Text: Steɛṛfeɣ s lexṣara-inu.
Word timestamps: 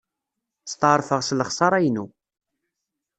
Steɛṛfeɣ 0.71 1.21
s 1.27 1.29
lexṣara-inu. 1.39 2.05